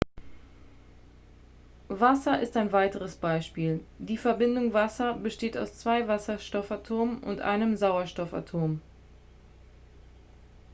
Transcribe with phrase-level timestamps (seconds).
[1.89, 8.81] wasser ist ein weiteres beispiel die verbindung wasser besteht aus zwei wasserstoffatomen und einem sauerstoffatom